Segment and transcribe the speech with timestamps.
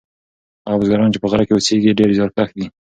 [0.67, 2.65] هغه بزګران چې په غره کې اوسیږي ډیر زیارکښ دي.